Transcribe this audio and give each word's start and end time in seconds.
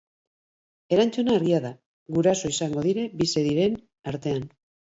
Erantzuna 0.97 1.35
argia 1.41 1.59
da: 1.67 1.71
guraso 2.17 2.53
izango 2.57 2.87
dira 2.89 3.07
bizi 3.23 3.47
diren 3.51 3.81
artean. 4.15 4.45